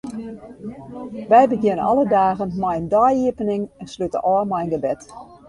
[1.29, 5.01] Wy begjinne alle dagen mei in dei-iepening en slute ôf mei in gebed.